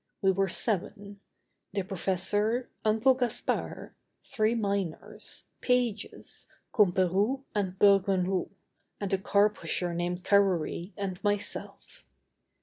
We 0.23 0.31
were 0.31 0.49
seven: 0.49 1.19
the 1.73 1.83
professor, 1.83 2.71
Uncle 2.83 3.13
Gaspard, 3.13 3.93
three 4.23 4.55
miners, 4.55 5.43
Pages, 5.61 6.47
Comperou 6.73 7.43
and 7.53 7.77
Bergounhoux, 7.77 8.49
and 8.99 9.13
a 9.13 9.19
car 9.19 9.51
pusher 9.51 9.93
named 9.93 10.23
Carrory, 10.23 10.91
and 10.97 11.23
myself. 11.23 12.03